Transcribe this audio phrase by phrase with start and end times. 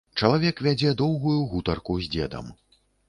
[0.19, 2.51] Чалавек вядзе доўгую гутарку з дзедам.